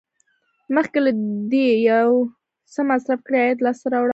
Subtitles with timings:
[0.75, 1.11] مخکې له
[1.51, 2.09] دې چې یو
[2.73, 4.09] څه مصرف کړئ عاید لاسته راوړه.